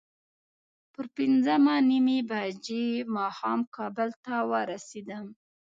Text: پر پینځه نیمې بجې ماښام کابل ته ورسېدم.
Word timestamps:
پر 0.93 1.05
پینځه 1.15 1.53
نیمې 1.89 2.19
بجې 2.29 2.85
ماښام 3.15 3.59
کابل 3.75 4.09
ته 4.23 4.35
ورسېدم. 4.51 5.25